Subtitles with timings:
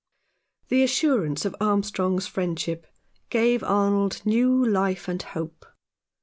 [0.69, 2.87] The assurance of Armstrong's friendship
[3.29, 5.63] gave Arnold new life and hope.